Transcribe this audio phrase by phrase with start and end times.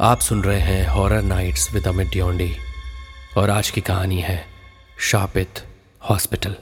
[0.00, 2.56] आप सुन रहे हैं हॉरर नाइट्स विद अमित डियोंडी
[3.36, 4.44] और आज की कहानी है
[5.00, 5.60] शापित
[6.10, 6.56] हॉस्पिटल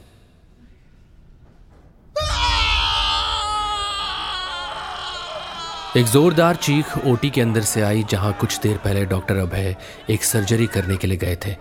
[5.97, 9.75] एक जोरदार चीख ओटी के अंदर से आई जहाँ कुछ देर पहले डॉक्टर अभय
[10.11, 11.55] एक सर्जरी करने के लिए गए थे।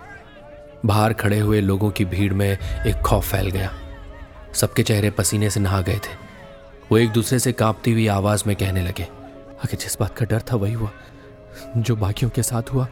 [0.86, 3.72] बाहर खड़े हुए लोगों की भीड़ में एक खौफ फैल गया।
[4.54, 6.14] सबके चेहरे पसीने से नहा गए थे।
[6.90, 9.08] वो एक दूसरे से कांपती हुई आवाज़ में कहने लगे,
[9.64, 10.90] आखिर जिस बात का डर था वही हुआ।
[11.76, 12.86] जो बाकियों के साथ हुआ,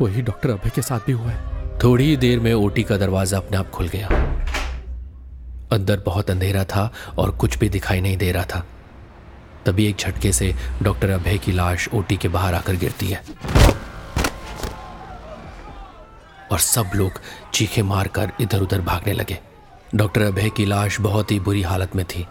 [0.00, 3.38] वही डॉक्टर अभय के साथ भी हुआ है। थोड़ी ही देर में ओटी का दरवाज़ा
[3.38, 4.08] अपने आप खुल गया।
[5.72, 8.66] अंदर बहुत अंधेरा था और कुछ भी दिखाई नहीं दे रहा था।
[9.66, 13.22] तभी एक झटके से डॉक्टर अभय की लाश ओटी के बाहर आकर गिरती है।
[16.52, 17.12] और सब लोग
[17.54, 19.38] चीखे मारकर इधर उधर भागने लगे।
[19.94, 22.26] डॉक्टर अभय की लाश बहुत ही बुरी हालत में थी।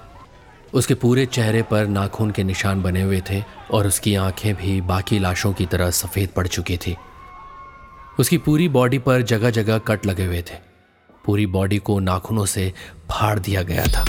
[0.73, 5.19] उसके पूरे चेहरे पर नाखून के निशान बने हुए थे और उसकी आँखें भी बाकी
[5.19, 6.97] लाशों की तरह सफ़ेद पड़ चुकी थी।
[8.19, 10.55] उसकी पूरी बॉडी पर जगह जगह कट लगे हुए थे।
[11.25, 12.73] पूरी बॉडी को नाखूनों से
[13.11, 14.05] फाड़ दिया गया था।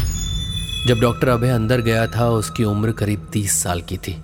[0.86, 4.22] जब डॉक्टर अभय अंदर गया था, उसकी उम्र करीब तीस साल की थी।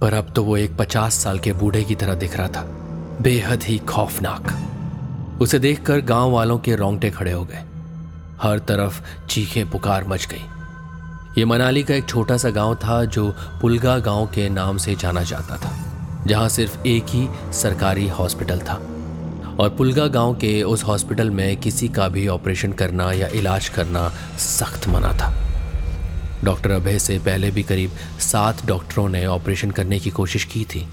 [0.00, 2.62] पर अब तो वो एक पचास साल के बूढ़े की तरह दिख रहा था।
[3.22, 4.70] बेहद ही खौफनाक।
[5.42, 7.62] उसे देखकर गाँव वालों के रोंगटे खड़े हो गए।
[8.42, 10.53] हर तरफ़ चीखें, पुकार मच गई।
[11.38, 15.22] ये मनाली का एक छोटा सा गाँव था जो पुलगा गाँव के नाम से जाना
[15.22, 15.72] जाता था,
[16.26, 18.74] जहाँ सिर्फ़ एक ही सरकारी हॉस्पिटल था।
[19.60, 24.12] और पुलगा गाँव के उस हॉस्पिटल में किसी का भी ऑपरेशन करना या इलाज करना
[24.38, 25.34] सख्त मना था।
[26.44, 27.90] डॉक्टर अभय से पहले भी करीब
[28.20, 30.88] सात डॉक्टरों ने ऑपरेशन करने की कोशिश की थी,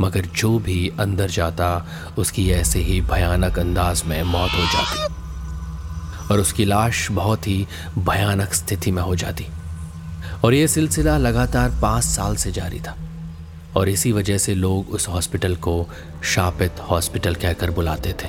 [0.00, 1.86] मगर जो भी अंदर जाता,
[2.18, 5.14] उसकी ऐसे ही भयानक अंदाज में मौत हो जाती।
[6.34, 7.66] और उसकी लाश बहुत ही
[7.98, 9.46] भयानक स्थिति में हो जाती।
[10.44, 12.96] और यह सिलसिला लगातार पाँच साल से जारी था।
[13.76, 15.86] और इसी वजह से लोग उस हॉस्पिटल को
[16.24, 18.28] शापित हॉस्पिटल कहकर बुलाते थे।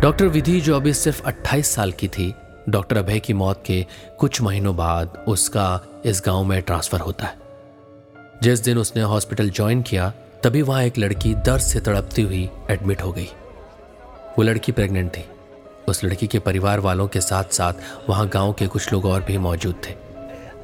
[0.00, 2.34] डॉक्टर विधि जो अभी सिर्फ़ 28 साल की थी,
[2.68, 3.86] डॉक्टर अभय की मौत के
[4.18, 7.38] कुछ महीनों बाद उसका इस गाँव में ट्रांसफ़र होता है।
[8.42, 10.12] जिस दिन उसने हॉस्पिटल ज्वाइन किया,
[10.44, 13.28] तभी वहाँ एक लड़की दर्द से तड़पती हुई एडमिट हो गई।
[14.38, 15.24] वो लड़की प्रेग्नेंट थी।
[15.88, 19.38] उस लड़की के परिवार वालों के साथ साथ वहाँ गाँव के कुछ लोग और भी
[19.38, 19.94] मौजूद थे।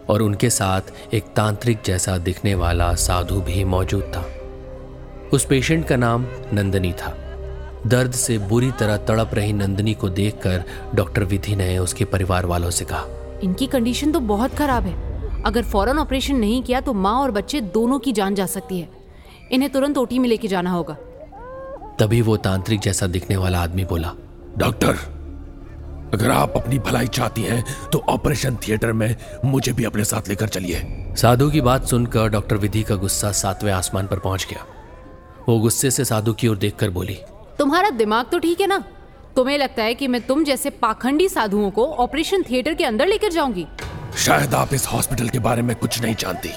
[0.09, 4.25] और उनके साथ एक तांत्रिक जैसा दिखने वाला साधु भी मौजूद था।
[5.33, 7.15] उस पेशेंट का नाम नंदनी था।
[7.87, 10.65] दर्द से बुरी तरह तड़प रही नंदनी को देखकर
[10.95, 13.07] डॉक्टर विधि ने उसके परिवार वालों से कहा
[13.43, 17.61] इनकी कंडीशन तो बहुत खराब है। अगर फ़ौरन ऑपरेशन नहीं किया तो माँ और बच्चे
[17.61, 18.89] दोनों की जान जा सकती है।
[19.53, 20.97] इन्हें तुरंत ओटी में लेके जाना होगा।
[21.99, 24.13] तभी वो तांत्रिक जैसा दिखने वाला आदमी बोला
[24.59, 24.97] डॉक्टर
[26.15, 29.15] अगर आप अपनी भलाई चाहती हैं तो ऑपरेशन थिएटर में
[29.45, 30.83] मुझे भी अपने साथ लेकर चलिए।
[31.17, 34.65] साधु की बात सुनकर डॉक्टर विधि का गुस्सा सातवें आसमान पर पहुँच गया।
[35.49, 37.19] वो गुस्से से साधु की ओर देखकर बोली
[37.59, 38.83] तुम्हारा दिमाग तो ठीक है ना?
[39.37, 43.33] तुम्हें लगता है कि मैं तुम जैसे पाखंडी साधुओं को ऑपरेशन थिएटर के अंदर लेकर
[43.33, 43.67] जाऊँगी?
[44.17, 46.51] शायद आप इस हॉस्पिटल के बारे में कुछ नहीं जानती।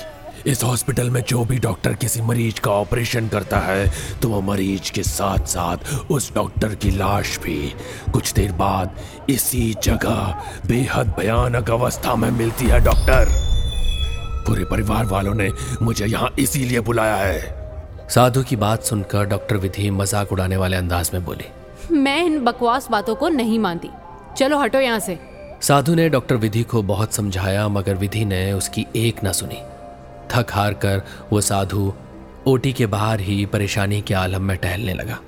[0.47, 3.89] इस हॉस्पिटल में जो भी डॉक्टर किसी मरीज़ का ऑपरेशन करता है
[4.21, 7.73] तो वो मरीज़ के साथ साथ उस डॉक्टर की लाश भी।
[8.13, 8.95] कुछ देर बाद
[9.29, 13.27] इसी जगह बेहद भयानक अवस्था में मिलती है डॉक्टर।
[14.47, 19.89] पूरे परिवार वालों ने मुझे यहाँ इसीलिए बुलाया है। साधु की बात सुनकर डॉक्टर विधि
[19.91, 21.51] मज़ाक उड़ाने वाले अंदाज में बोली।
[21.93, 23.89] मैं इन बकवास बातों को नहीं मानती।
[24.37, 25.19] चलो हटो यहाँ से।
[25.61, 29.61] साधु ने डॉक्टर विधि को बहुत समझाया मगर विधि ने उसकी एक न सुनी।
[30.31, 31.01] थक हार कर
[31.31, 31.91] वो साधु
[32.47, 35.19] ओटी के बाहर ही परेशानी के आलम में टहलने लगा।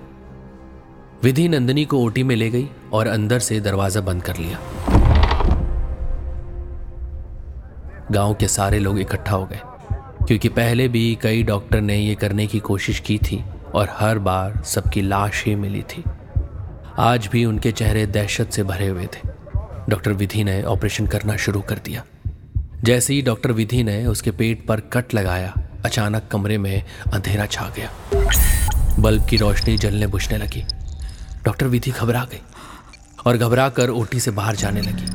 [1.23, 4.59] विधि नंदिनी को ओटी में ले गई और अंदर से दरवाज़ा बंद कर लिया।
[8.11, 9.59] गाँव के सारे लोग इकट्ठा हो गए,
[10.27, 13.43] क्योंकि पहले भी कई डॉक्टर ने यह करने की कोशिश की थी
[13.75, 16.03] और हर बार सबकी लाश ही मिली थी।
[16.99, 19.27] आज भी उनके चेहरे दहशत से भरे हुए थे।
[19.89, 22.03] डॉक्टर विधि ने ऑपरेशन करना शुरू कर दिया।
[22.83, 25.53] जैसे ही डॉक्टर विधि ने उसके पेट पर कट लगाया,
[25.85, 26.83] अचानक कमरे में
[27.13, 27.91] अंधेरा छा गया।
[28.99, 30.63] बल्ब की रोशनी जलने बुझने लगी।
[31.43, 32.41] डॉक्टर विधि घबरा गई
[33.25, 35.05] और घबरा कर ओटी से बाहर जाने लगी।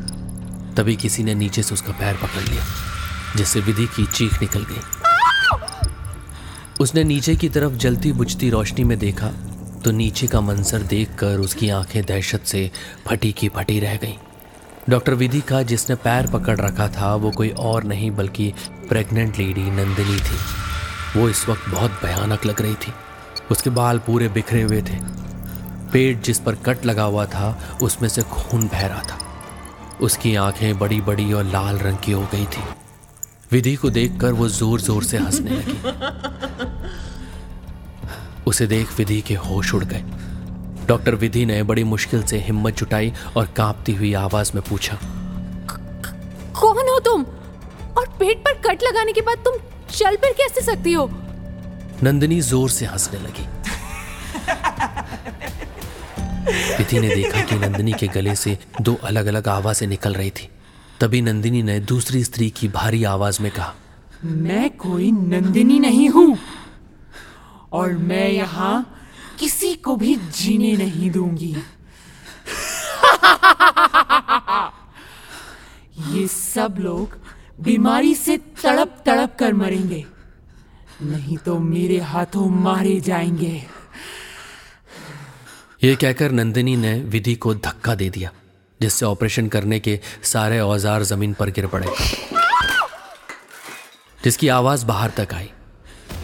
[0.75, 2.65] तभी किसी ने नीचे से उसका पैर पकड़ लिया,
[3.37, 4.81] जिससे विधि की चीख निकल गई।
[6.81, 9.33] उसने नीचे की तरफ़ जलती बुझती रोशनी में देखा
[9.85, 12.71] तो नीचे का मंजर देखकर उसकी आँखें दहशत से
[13.07, 14.15] फटी की फटी रह गईं।
[14.91, 18.53] डॉक्टर विधि का जिसने पैर पकड़ रखा था, वो कोई और नहीं बल्कि
[18.89, 20.39] प्रेग्नेंट लेडी नंदिनी थी।
[21.17, 22.93] वो इस वक्त बहुत भयानक लग रही थी।
[23.51, 24.99] उसके बाल पूरे बिखरे हुए थे।
[25.93, 29.19] पेट जिस पर कट लगा हुआ था, उसमें से खून बह रहा था।
[30.01, 32.63] उसकी आँखें बड़ी बड़ी और लाल रंग की हो गई थी।
[33.53, 35.79] विधि को देखकर वो ज़ोर ज़ोर से हंसने लगी।
[38.47, 40.05] उसे देख विधि के होश उड़ गए।
[40.87, 44.99] डॉक्टर विधि ने बड़ी मुश्किल से हिम्मत जुटाई और कांपती हुई आवाज़ में पूछा
[46.61, 47.25] कौन हो तुम?
[47.99, 49.57] और पेट पर कट लगाने के बाद तुम
[49.91, 51.11] चल फिर कैसे सकती हो?
[52.03, 53.47] नंदिनी ज़ोर से हंसने लगी।
[56.79, 60.49] विधि ने देखा कि नंदिनी के गले से दो अलग अलग आवाज़ें निकल रही थी।
[61.01, 63.75] तभी नंदिनी ने दूसरी स्त्री की भारी आवाज़ में कहा
[64.25, 66.37] मैं कोई नंदिनी नहीं हूँ।
[67.73, 68.75] और मैं यहाँ
[69.45, 71.51] किसी को भी जीने नहीं दूँगी।
[76.13, 77.17] ये सब लोग
[77.61, 80.05] बीमारी से तड़प तड़प कर मरेंगे।
[81.03, 83.53] नहीं तो मेरे हाथों मारे जाएँगे।
[85.85, 88.31] यह कहकर नंदिनी ने विधि को धक्का दे दिया,
[88.81, 91.95] जिससे ऑपरेशन करने के सारे औज़ार ज़मीन पर गिर पड़े।
[94.25, 95.51] जिसकी आवाज़ बाहर तक आई।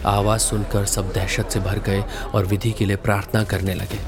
[0.05, 2.03] आवाज़ सुनकर सब दहशत से भर गए
[2.35, 3.99] और विधि के लिए प्रार्थना करने लगे।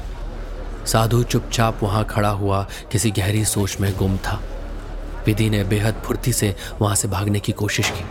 [0.86, 2.62] साधु चुपचाप वहाँ खड़ा हुआ
[2.92, 4.40] किसी गहरी सोच में गुम था।
[5.26, 8.04] विधि ने बेहद फुर्ती से वहाँ से भागने की कोशिश की।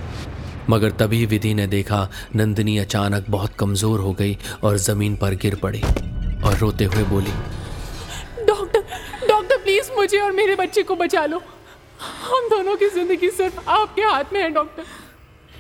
[0.70, 5.56] मगर तभी विधि ने देखा नंदिनी अचानक बहुत कमज़ोर हो गई और ज़मीन पर गिर
[5.56, 7.32] पड़ी और रोते हुए बोली,
[8.46, 8.84] डॉक्टर
[9.28, 11.42] डॉक्टर, प्लीज़ मुझे और मेरे बच्चे को बचा लो।
[12.24, 14.84] हम दोनों की ज़िंदगी सिर्फ़ आपके हाथ में है, डॉक्टर।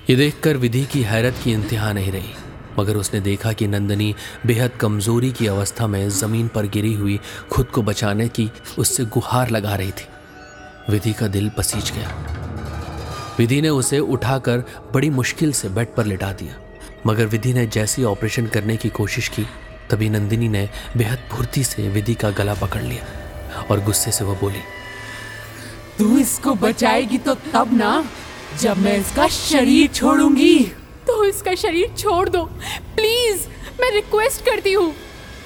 [0.09, 2.31] ये देखकर विधि की हैरत की इंतहा नहीं रही,
[2.79, 4.13] मगर उसने देखा कि नंदनी
[4.45, 7.19] बेहद कमज़ोरी की अवस्था में ज़मीन पर गिरी हुई
[7.51, 10.07] खुद को बचाने की उससे गुहार लगा रही थी।
[10.89, 12.09] विधि का दिल पसीज गया।
[13.37, 14.63] विधि ने उसे उठाकर
[14.93, 16.55] बड़ी मुश्किल से बेड पर लिटा दिया,
[17.07, 19.45] मगर विधि ने जैसी ऑपरेशन करने की कोशिश की,
[19.89, 24.39] तभी नंदिनी ने बेहद फुर्ती से विधि का गला पकड़ लिया और गुस्से से वह
[24.41, 24.61] बोली,
[25.97, 28.03] तू इसको बचाएगी तो तब ना
[28.59, 30.59] जब मैं इसका शरीर छोड़ूँगी।
[31.07, 32.43] तो इसका शरीर छोड़ दो।
[32.95, 33.47] प्लीज़
[33.81, 34.93] मैं रिक्वेस्ट करती हूँ।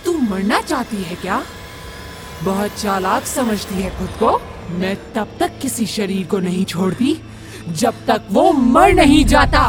[0.05, 1.43] तू मरना चाहती है क्या?
[2.43, 7.21] बहुत चालाक समझती है खुद को। मैं तब तक किसी शरीर को नहीं छोड़ती
[7.69, 9.59] जब तक वो मर नहीं जाता।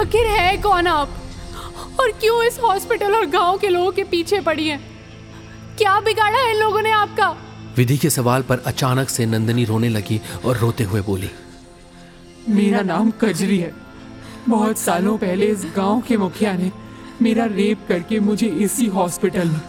[0.00, 1.08] आखिर है कौन आप?
[2.00, 4.80] और क्यों इस हॉस्पिटल और गाँव के लोगों के पीछे पड़ी हैं?
[5.78, 7.36] क्या बिगाड़ा है इन लोगों ने आपका?
[7.76, 11.30] विधि के सवाल पर अचानक से नंदनी रोने लगी और रोते हुए बोली
[12.48, 13.72] मेरा नाम कजरी है।
[14.48, 16.70] बहुत सालों पहले इस गाँव के मुखिया ने
[17.22, 19.60] मेरा रेप करके मुझे इसी हॉस्पिटल में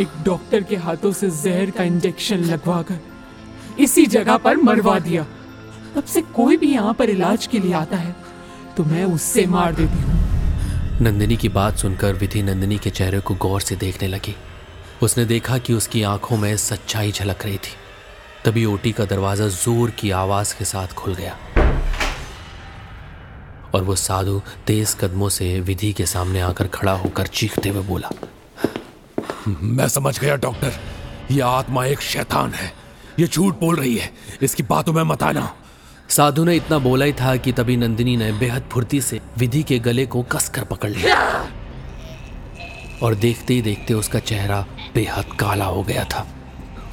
[0.00, 2.98] एक डॉक्टर के हाथों से जहर का इंजेक्शन लगवाकर
[3.80, 5.26] इसी जगह पर मरवा दिया।
[5.94, 8.14] तब से कोई भी यहाँ पर इलाज के लिए आता है
[8.76, 13.34] तो मैं उससे मार देती हूँ। नंदिनी की बात सुनकर विधि नंदिनी के चेहरे को
[13.36, 14.34] गौर से देखने लगी।
[15.02, 17.74] उसने देखा कि उसकी आँखों में सच्चाई झलक रही थी।
[18.44, 21.36] तभी ओटी का दरवाज़ा ज़ोर की आवाज़ के साथ खुल गया।
[23.76, 28.10] और वो साधु तेज कदमों से विधि के सामने आकर खड़ा होकर चीखते हुए बोला,
[29.48, 30.72] मैं समझ गया, डॉक्टर।
[31.30, 32.72] ये आत्मा एक शैतान है।
[33.18, 34.12] ये झूठ बोल रही है।
[34.42, 35.54] इसकी बातों में मत आना।
[36.08, 39.78] साधु ने इतना बोला ही था कि तभी नंदिनी ने बेहद फुर्ती से विधि के
[39.78, 41.50] गले को कसकर पकड़ लिया।
[43.02, 46.26] और देखते ही देखते उसका चेहरा बेहद काला हो गया था।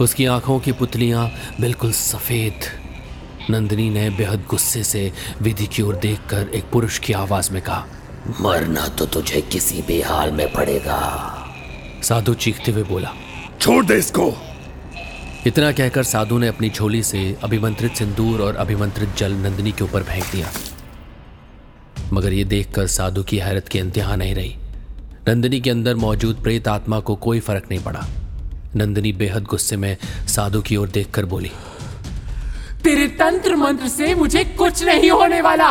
[0.01, 1.31] उसकी आँखों की पुतलियाँ
[1.62, 2.82] बिल्कुल सफ़ेद
[3.50, 5.12] नंदिनी ने बेहद गुस्से से
[5.42, 7.85] विधि की ओर देखकर एक पुरुष की आवाज़ में कहा
[8.42, 11.00] मरना तो तुझे किसी भी हाल में पड़ेगा।
[12.04, 13.12] साधु चीखते हुए बोला
[13.62, 14.33] छोड़ दे इसको।
[15.47, 20.04] इतना कहकर साधु ने अपनी झोली से अभिमंत्रित सिंदूर और अभिमंत्रित जल नंदिनी के ऊपर
[20.04, 20.52] फेंक दिया।
[22.14, 24.56] मगर यह देखकर साधु की हैरत की इंतहा नहीं रही।
[25.28, 28.07] नंदिनी के अंदर मौजूद प्रेत आत्मा को कोई फ़र्क नहीं पड़ा।
[28.76, 29.97] नंदिनी बेहद गुस्से में
[30.28, 31.52] साधु की ओर देखकर बोली
[32.83, 35.68] तेरे तंत्र मंत्र से मुझे कुछ नहीं होने वाला।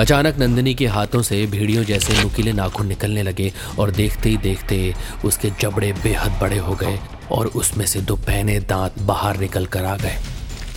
[0.00, 4.94] अचानक नंदिनी के हाथों से भेड़ियों जैसे नुकीले नाखून निकलने लगे और देखते ही देखते
[5.24, 6.98] उसके जबड़े बेहद बड़े हो गए
[7.32, 10.16] और उसमें से दो पहने दांत बाहर निकल कर आ गए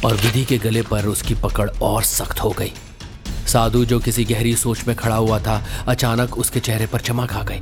[0.05, 2.71] और विधि के गले पर उसकी पकड़ और सख्त हो गई।
[3.47, 7.43] साधु जो किसी गहरी सोच में खड़ा हुआ था, अचानक उसके चेहरे पर चमक आ
[7.43, 7.61] गई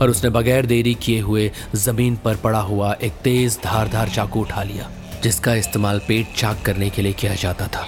[0.00, 4.62] और उसने बगैर देरी किए हुए ज़मीन पर पड़ा हुआ एक तेज धारदार चाकू उठा
[4.62, 4.90] लिया।
[5.22, 7.86] जिसका इस्तेमाल पेट चाक करने के लिए किया जाता था।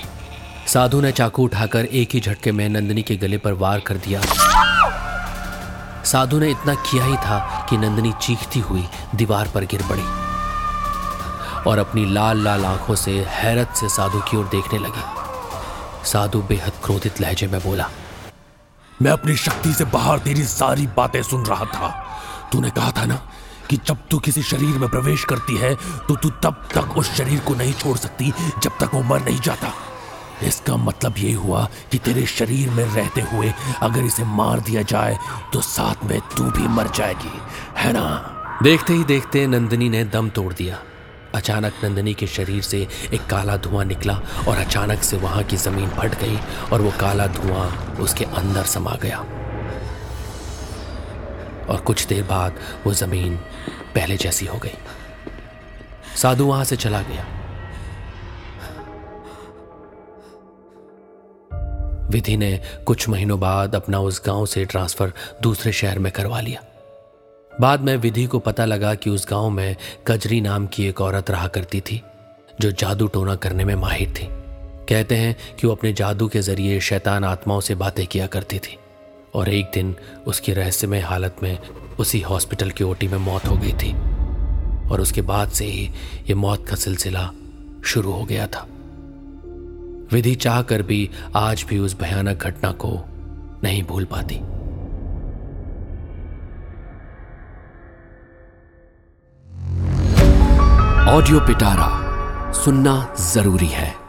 [0.67, 4.21] साधु ने चाकू उठाकर एक ही झटके में नंदिनी के गले पर वार कर दिया।
[6.05, 8.85] साधु ने इतना किया ही था कि नंदिनी चीखती हुई
[9.15, 10.03] दीवार पर गिर पड़ी
[11.71, 16.73] और अपनी लाल लाल आँखों से हैरत से साधु की ओर देखने लगी। साधु बेहद
[16.85, 17.89] क्रोधित लहजे में बोला,
[19.03, 21.89] मैं अपनी शक्ति से बाहर तेरी सारी बातें सुन रहा था।
[22.53, 23.21] तूने कहा था ना
[23.71, 25.75] कि जब तू किसी शरीर में प्रवेश करती है
[26.09, 29.41] तो तू तब तक उस शरीर को नहीं छोड़ सकती, जब तक वो मर नहीं
[29.41, 29.73] जाता।
[30.43, 35.19] इसका मतलब ये हुआ कि तेरे शरीर में रहते हुए अगर इसे मार दिया जाए
[35.53, 37.33] तो साथ में तू भी मर जाएगी।
[37.77, 38.07] है ना?
[38.63, 40.79] देखते ही देखते नंदिनी ने दम तोड़ दिया।
[41.35, 42.79] अचानक नंदिनी के शरीर से
[43.15, 44.15] एक काला धुआँ निकला
[44.49, 46.39] और अचानक से वहाँ की ज़मीन फट गई
[46.73, 47.69] और वो काला धुआँ
[48.01, 49.25] उसके अंदर समा गया।
[51.69, 52.55] और कुछ देर बाद
[52.87, 53.37] वो ज़मीन
[53.95, 54.75] पहले जैसी हो गई।
[56.17, 57.27] साधु वहाँ से चला गया।
[62.11, 65.13] विधि ने कुछ महीनों बाद अपना उस गाँव से ट्रांसफ़र
[65.43, 66.65] दूसरे शहर में करवा लिया।
[67.61, 69.77] बाद में विधि को पता लगा कि उस गाँव में
[70.07, 72.03] कजरी नाम की एक औरत रहा करती थी,
[72.61, 74.29] जो जादू टोना करने में माहिर थी।
[74.89, 78.80] कहते हैं कि वो अपने जादू के ज़रिए शैतान आत्माओं से बातें किया करती थी।
[79.35, 79.97] और एक दिन
[80.27, 81.59] उसकी रहस्यमय हालत में
[81.99, 83.93] उसी हॉस्पिटल की ओटी में मौत हो गई थी।
[84.91, 85.91] और उसके बाद से ही
[86.29, 87.31] ये मौत का सिलसिला
[87.85, 88.67] शुरू हो गया था।
[90.13, 93.01] विधि चाह कर भी आज भी उस भयानक घटना को
[93.63, 94.41] नहीं भूल पाती।
[101.11, 102.01] ऑडियो पिटारा
[102.53, 104.00] सुनना ज़रूरी है।